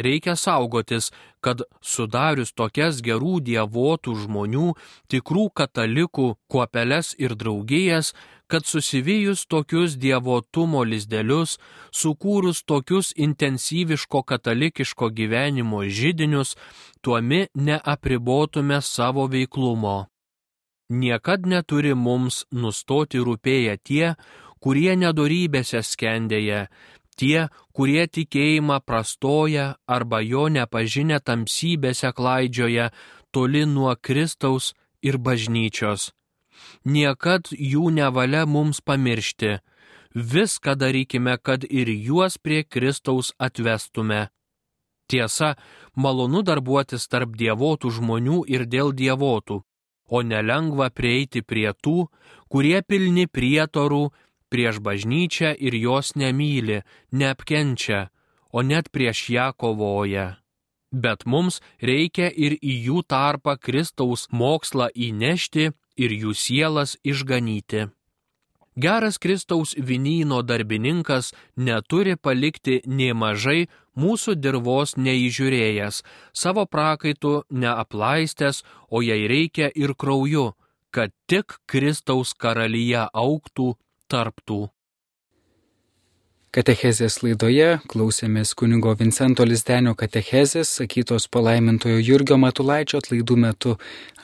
[0.00, 1.10] Reikia saugotis,
[1.44, 4.68] kad sudarius tokias gerų dievotų žmonių,
[5.12, 8.14] tikrų katalikų, kuopeles ir draugijas,
[8.50, 11.58] kad susivijus tokius dievotumo lizdelius,
[12.00, 16.56] sukūrus tokius intensyviško katalikiško gyvenimo žydinius,
[17.00, 19.96] tuomi neapribotume savo veiklumo.
[20.90, 24.06] Niekad neturi mums nustoti rūpėję tie,
[24.58, 26.66] kurie nedorybėse skendėja,
[27.18, 32.90] tie, kurie tikėjimą prastoja arba jo nepažinę tamsybėse klaidžioja
[33.30, 34.74] toli nuo Kristaus
[35.06, 36.10] ir bažnyčios
[36.84, 39.58] niekad jų nevalia mums pamiršti.
[40.14, 44.28] Viską darykime, kad ir juos prie Kristaus atvestume.
[45.10, 45.54] Tiesa,
[45.94, 49.60] malonu darbuotis tarp dievotų žmonių ir dėl dievotų,
[50.10, 52.08] o nelengva prieiti prie tų,
[52.50, 54.10] kurie pilni prietorų,
[54.50, 58.10] prieš bažnyčią ir jos nemyli, neapkenčia,
[58.50, 60.40] o net prieš ją kovoja.
[60.90, 67.88] Bet mums reikia ir į jų tarpą Kristaus mokslą įnešti ir jų sielas išganyti.
[68.80, 73.66] Geras Kristaus vinyno darbininkas neturi palikti nie mažai
[73.98, 80.52] mūsų dirvos neįžiūrėjęs, savo prakaitų neaplaistęs, o jai reikia ir krauju,
[80.94, 83.74] kad tik Kristaus karalyje auktų
[84.08, 84.68] tarptų.
[86.50, 93.76] Katechezės laidoje klausėmės kunigo Vincento Lizdenio katechezės, sakytos palaimintojo Jurgio Matulaičio atlaidų metu.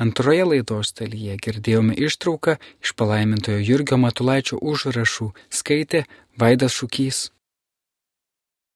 [0.02, 6.02] Antroje laidos dalyje girdėjome ištrauką iš palaimintojo Jurgio Matulaičio užrašų, skaitė
[6.34, 7.28] Vaidas Šūkys.